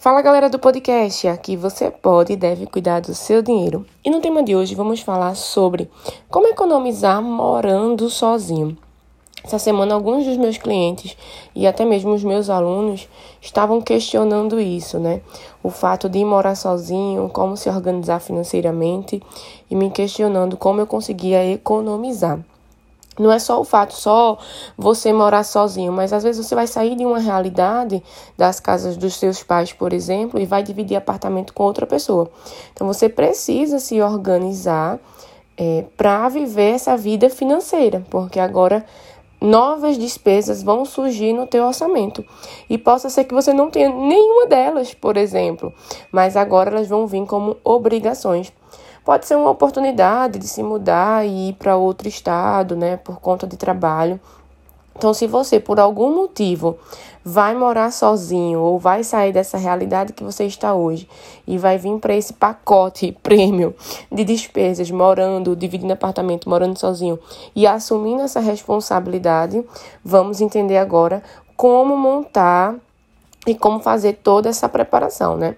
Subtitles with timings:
[0.00, 3.84] Fala galera do podcast, aqui você pode e deve cuidar do seu dinheiro.
[4.02, 5.90] E no tema de hoje vamos falar sobre
[6.30, 8.78] como economizar morando sozinho.
[9.44, 11.14] Essa semana, alguns dos meus clientes
[11.54, 13.10] e até mesmo os meus alunos
[13.42, 15.20] estavam questionando isso, né?
[15.62, 19.22] O fato de morar sozinho, como se organizar financeiramente
[19.70, 22.40] e me questionando como eu conseguia economizar.
[23.20, 24.38] Não é só o fato, só
[24.76, 28.02] você morar sozinho, mas às vezes você vai sair de uma realidade
[28.36, 32.30] das casas dos seus pais, por exemplo, e vai dividir apartamento com outra pessoa.
[32.72, 34.98] Então você precisa se organizar
[35.56, 38.84] é, para viver essa vida financeira, porque agora
[39.40, 42.24] novas despesas vão surgir no teu orçamento.
[42.68, 45.72] E possa ser que você não tenha nenhuma delas, por exemplo,
[46.12, 48.52] mas agora elas vão vir como obrigações.
[49.04, 53.46] Pode ser uma oportunidade de se mudar e ir para outro estado, né, por conta
[53.46, 54.20] de trabalho.
[54.96, 56.78] Então, se você, por algum motivo,
[57.24, 61.08] vai morar sozinho ou vai sair dessa realidade que você está hoje
[61.46, 63.74] e vai vir para esse pacote prêmio
[64.12, 67.18] de despesas, morando, dividindo apartamento, morando sozinho
[67.56, 69.64] e assumindo essa responsabilidade,
[70.04, 71.22] vamos entender agora
[71.56, 72.74] como montar
[73.46, 75.56] e como fazer toda essa preparação, né?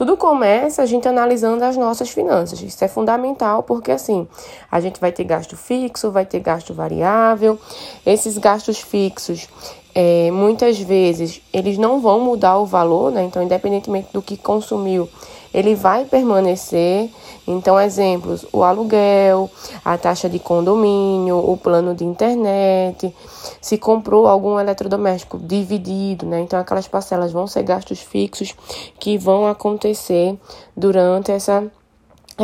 [0.00, 2.62] Tudo começa a gente analisando as nossas finanças.
[2.62, 4.26] Isso é fundamental porque assim,
[4.70, 7.58] a gente vai ter gasto fixo, vai ter gasto variável.
[8.06, 9.46] Esses gastos fixos,
[9.94, 13.24] é, muitas vezes, eles não vão mudar o valor, né?
[13.24, 15.08] Então, independentemente do que consumiu,
[15.52, 17.10] ele vai permanecer.
[17.46, 19.50] Então, exemplos: o aluguel,
[19.84, 23.14] a taxa de condomínio, o plano de internet,
[23.60, 26.40] se comprou algum eletrodoméstico dividido, né?
[26.40, 28.54] Então, aquelas parcelas vão ser gastos fixos
[28.98, 30.38] que vão acontecer
[30.76, 31.70] durante essa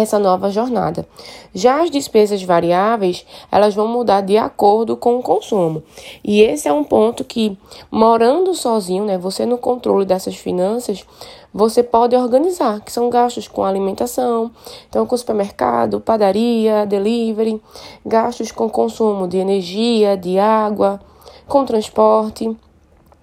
[0.02, 1.06] essa nova jornada.
[1.55, 5.83] Já as despesas variáveis, elas vão mudar de acordo com o consumo.
[6.22, 7.56] E esse é um ponto que,
[7.91, 11.05] morando sozinho, né, você no controle dessas finanças,
[11.53, 14.50] você pode organizar, que são gastos com alimentação,
[14.88, 17.60] então com supermercado, padaria, delivery,
[18.05, 21.00] gastos com consumo de energia, de água,
[21.48, 22.54] com transporte.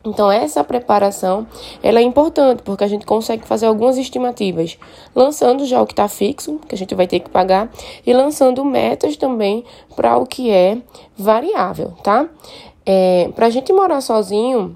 [0.05, 1.47] Então essa preparação
[1.81, 4.77] ela é importante porque a gente consegue fazer algumas estimativas,
[5.15, 7.71] lançando já o que está fixo, que a gente vai ter que pagar,
[8.05, 9.63] e lançando metas também
[9.95, 10.77] para o que é
[11.17, 12.27] variável, tá?
[12.85, 14.75] É, para a gente morar sozinho,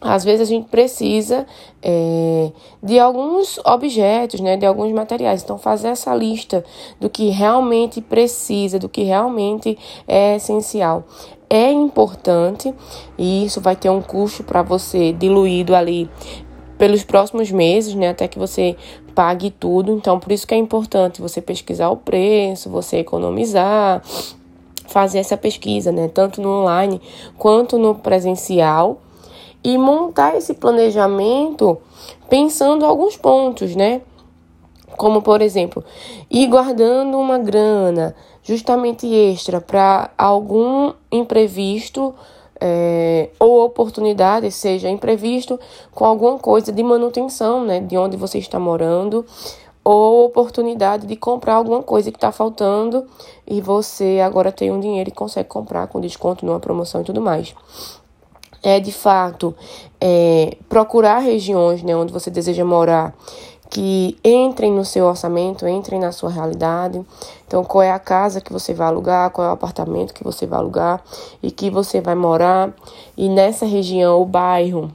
[0.00, 1.46] às vezes a gente precisa
[1.82, 2.52] é,
[2.82, 5.42] de alguns objetos, né, de alguns materiais.
[5.42, 6.64] Então, fazer essa lista
[7.00, 11.04] do que realmente precisa, do que realmente é essencial
[11.48, 12.74] é importante
[13.16, 16.10] e isso vai ter um custo para você diluído ali
[16.76, 18.76] pelos próximos meses, né, até que você
[19.14, 19.92] pague tudo.
[19.92, 24.02] Então, por isso que é importante você pesquisar o preço, você economizar,
[24.86, 27.00] fazer essa pesquisa, né, tanto no online
[27.38, 29.00] quanto no presencial
[29.66, 31.76] e montar esse planejamento
[32.30, 34.00] pensando alguns pontos, né?
[34.96, 35.82] Como, por exemplo,
[36.30, 42.14] ir guardando uma grana justamente extra para algum imprevisto
[42.60, 45.58] é, ou oportunidade, seja imprevisto
[45.90, 49.26] com alguma coisa de manutenção, né, de onde você está morando,
[49.82, 53.04] ou oportunidade de comprar alguma coisa que está faltando
[53.44, 57.20] e você agora tem um dinheiro e consegue comprar com desconto numa promoção e tudo
[57.20, 57.52] mais
[58.66, 59.54] é de fato
[60.00, 63.14] é, procurar regiões né, onde você deseja morar
[63.70, 67.00] que entrem no seu orçamento, entrem na sua realidade.
[67.46, 70.46] Então, qual é a casa que você vai alugar, qual é o apartamento que você
[70.46, 71.00] vai alugar
[71.40, 72.74] e que você vai morar.
[73.16, 74.90] E nessa região, o bairro,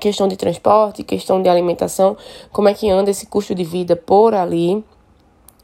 [0.00, 2.16] questão de transporte, questão de alimentação,
[2.52, 4.82] como é que anda esse custo de vida por ali.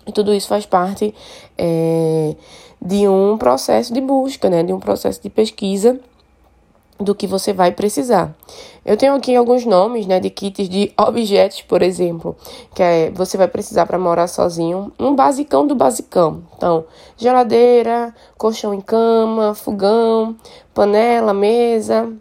[0.06, 1.14] E tudo isso faz parte
[1.56, 2.36] é,
[2.82, 5.98] de um processo de busca, né, de um processo de pesquisa
[6.98, 8.34] do que você vai precisar.
[8.84, 12.36] Eu tenho aqui alguns nomes, né, de kits de objetos, por exemplo,
[12.74, 16.42] que é você vai precisar para morar sozinho, um basicão do basicão.
[16.56, 16.84] Então,
[17.16, 20.36] geladeira, colchão em cama, fogão,
[20.72, 22.12] panela, mesa,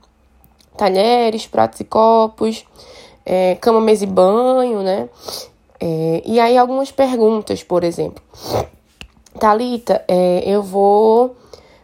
[0.76, 2.66] talheres, pratos e copos,
[3.26, 5.10] é, cama, mesa e banho, né?
[5.80, 8.24] É, e aí algumas perguntas, por exemplo.
[9.40, 11.36] Talita, é, eu vou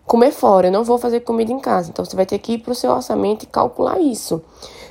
[0.10, 1.92] comer fora, eu não vou fazer comida em casa.
[1.92, 4.42] Então você vai ter que ir para o seu orçamento e calcular isso.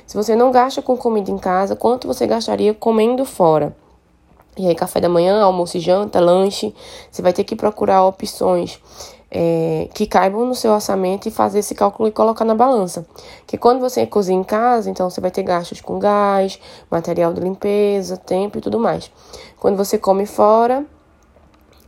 [0.07, 3.75] Se você não gasta com comida em casa, quanto você gastaria comendo fora?
[4.57, 6.73] E aí, café da manhã, almoço e janta, lanche.
[7.11, 8.81] Você vai ter que procurar opções
[9.29, 13.05] é, que caibam no seu orçamento e fazer esse cálculo e colocar na balança.
[13.45, 16.57] Que quando você cozinha em casa, então você vai ter gastos com gás,
[16.89, 19.11] material de limpeza, tempo e tudo mais.
[19.59, 20.85] Quando você come fora,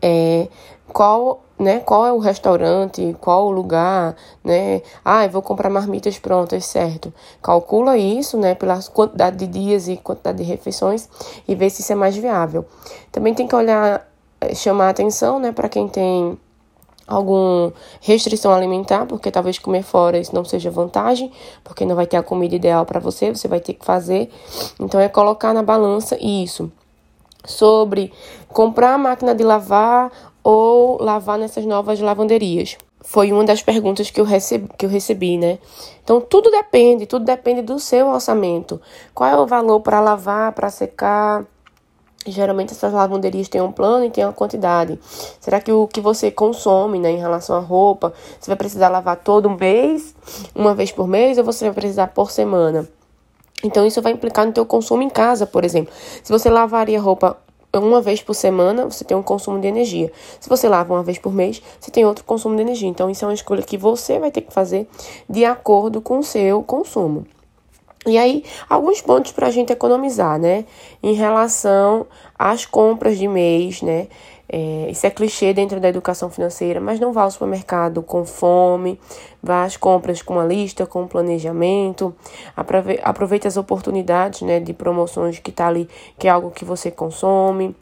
[0.01, 0.49] é,
[0.91, 4.81] qual né, qual é o restaurante, qual o lugar, né?
[5.05, 7.13] Ah, eu vou comprar marmitas prontas, certo?
[7.41, 11.07] Calcula isso, né, pela quantidade de dias e quantidade de refeições
[11.47, 12.65] e ver se isso é mais viável.
[13.11, 14.07] Também tem que olhar,
[14.41, 16.35] eh, chamar atenção, né, para quem tem
[17.07, 21.31] alguma restrição alimentar, porque talvez comer fora isso não seja vantagem,
[21.63, 24.31] porque não vai ter a comida ideal para você, você vai ter que fazer.
[24.79, 26.71] Então é colocar na balança isso.
[27.43, 28.13] Sobre
[28.47, 30.11] comprar máquina de lavar
[30.43, 32.77] ou lavar nessas novas lavanderias.
[33.03, 35.57] Foi uma das perguntas que eu recebi, que eu recebi, né?
[36.03, 38.79] Então tudo depende, tudo depende do seu orçamento.
[39.13, 41.45] Qual é o valor para lavar, para secar?
[42.27, 44.99] Geralmente essas lavanderias têm um plano e tem uma quantidade.
[45.39, 49.15] Será que o que você consome, né, em relação à roupa, você vai precisar lavar
[49.17, 50.13] todo mês,
[50.53, 52.87] uma vez por mês, ou você vai precisar por semana?
[53.63, 55.91] Então isso vai implicar no teu consumo em casa, por exemplo.
[56.23, 57.37] Se você lavaria roupa
[57.79, 60.11] uma vez por semana, você tem um consumo de energia.
[60.39, 62.89] Se você lava uma vez por mês, você tem outro consumo de energia.
[62.89, 64.87] Então, isso é uma escolha que você vai ter que fazer
[65.29, 67.25] de acordo com o seu consumo.
[68.07, 70.65] E aí, alguns pontos para a gente economizar, né?
[71.03, 72.07] Em relação
[72.37, 74.07] às compras de mês, né?
[74.53, 78.99] É, isso é clichê dentro da educação financeira, mas não vá ao supermercado com fome,
[79.41, 82.13] vá às compras com uma lista, com um planejamento,
[83.01, 85.87] aproveite as oportunidades né, de promoções que está ali,
[86.19, 87.73] que é algo que você consome.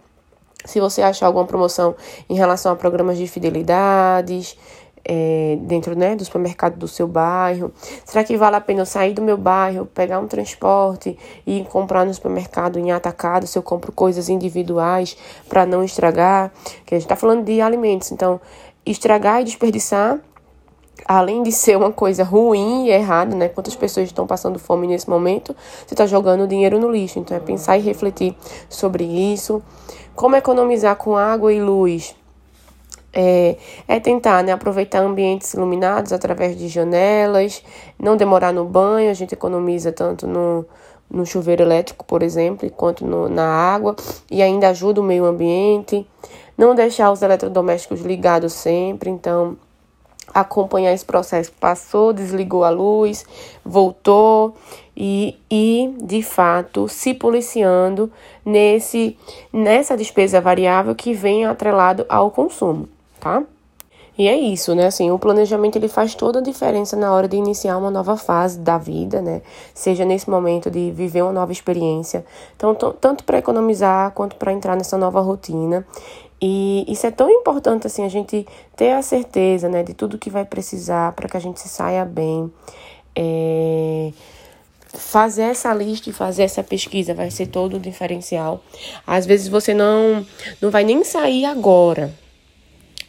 [0.63, 1.95] Se você achar alguma promoção
[2.29, 4.55] em relação a programas de fidelidades,
[5.03, 7.71] é, dentro né, do supermercado do seu bairro?
[8.05, 12.05] Será que vale a pena eu sair do meu bairro, pegar um transporte e comprar
[12.05, 15.17] no supermercado em atacado se eu compro coisas individuais
[15.47, 16.51] para não estragar?
[16.85, 18.39] Que a gente está falando de alimentos, então
[18.85, 20.19] estragar e desperdiçar
[21.05, 23.49] além de ser uma coisa ruim e errada, né?
[23.49, 25.55] Quantas pessoas estão passando fome nesse momento,
[25.85, 27.19] você está jogando dinheiro no lixo.
[27.19, 28.35] Então é pensar e refletir
[28.69, 29.61] sobre isso.
[30.15, 32.15] Como economizar com água e luz?
[33.11, 33.57] É,
[33.87, 37.63] é, tentar né, aproveitar ambientes iluminados através de janelas,
[37.97, 40.63] não demorar no banho, a gente economiza tanto no,
[41.09, 43.95] no chuveiro elétrico, por exemplo, quanto no, na água,
[44.29, 46.05] e ainda ajuda o meio ambiente.
[46.57, 49.57] Não deixar os eletrodomésticos ligados sempre, então
[50.33, 51.51] acompanhar esse processo.
[51.59, 53.25] Passou, desligou a luz,
[53.65, 54.55] voltou
[54.95, 58.11] e, e de fato se policiando
[58.45, 59.17] nesse
[59.51, 62.87] nessa despesa variável que vem atrelado ao consumo
[63.19, 63.43] tá?
[64.17, 64.87] E é isso, né?
[64.87, 68.59] Assim, o planejamento ele faz toda a diferença na hora de iniciar uma nova fase
[68.59, 69.41] da vida, né?
[69.73, 72.25] Seja nesse momento de viver uma nova experiência.
[72.57, 75.87] Então, tanto para economizar quanto para entrar nessa nova rotina.
[76.41, 78.45] E isso é tão importante assim a gente
[78.75, 82.03] ter a certeza, né, de tudo que vai precisar para que a gente se saia
[82.03, 82.51] bem.
[83.15, 84.11] É
[84.93, 88.61] fazer essa lista e fazer essa pesquisa vai ser todo o diferencial.
[89.05, 90.25] Às vezes você não
[90.61, 92.13] não vai nem sair agora,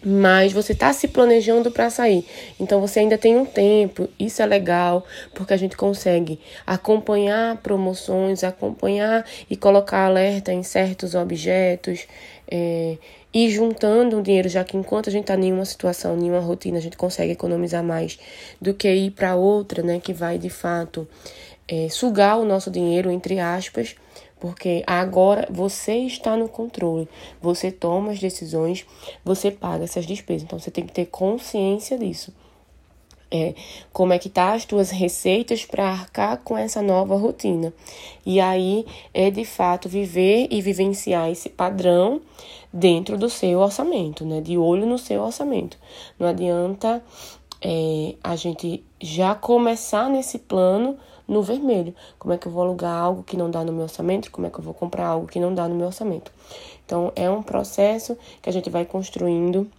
[0.05, 2.25] mas você está se planejando para sair.
[2.59, 4.09] Então você ainda tem um tempo.
[4.19, 5.05] Isso é legal,
[5.35, 12.07] porque a gente consegue acompanhar promoções, acompanhar e colocar alerta em certos objetos.
[12.51, 12.97] É,
[13.33, 16.79] e juntando o dinheiro, já que enquanto a gente está em nenhuma situação, nenhuma rotina,
[16.79, 18.19] a gente consegue economizar mais
[18.61, 21.07] do que ir para outra, né, que vai de fato
[21.69, 23.95] é, sugar o nosso dinheiro, entre aspas,
[24.41, 27.09] porque agora você está no controle,
[27.41, 28.87] você toma as decisões,
[29.25, 30.43] você paga essas despesas.
[30.43, 32.33] Então você tem que ter consciência disso.
[33.33, 33.55] É,
[33.93, 37.73] como é que tá as tuas receitas para arcar com essa nova rotina.
[38.27, 38.85] E aí
[39.15, 42.21] é de fato viver e vivenciar esse padrão
[42.73, 44.41] dentro do seu orçamento, né?
[44.41, 45.79] De olho no seu orçamento.
[46.19, 47.01] Não adianta
[47.61, 51.95] é, a gente já começar nesse plano no vermelho.
[52.19, 54.31] Como é que eu vou alugar algo que não dá no meu orçamento?
[54.31, 56.33] Como é que eu vou comprar algo que não dá no meu orçamento?
[56.85, 59.71] Então, é um processo que a gente vai construindo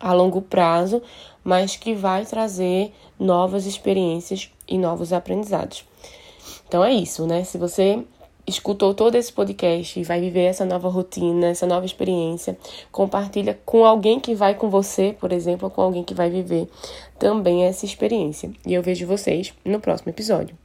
[0.00, 1.00] a longo prazo,
[1.44, 5.84] mas que vai trazer novas experiências e novos aprendizados.
[6.66, 7.44] Então é isso, né?
[7.44, 8.02] Se você
[8.46, 12.56] escutou todo esse podcast e vai viver essa nova rotina, essa nova experiência,
[12.90, 16.68] compartilha com alguém que vai com você, por exemplo, ou com alguém que vai viver
[17.18, 18.50] também essa experiência.
[18.66, 20.61] E eu vejo vocês no próximo episódio.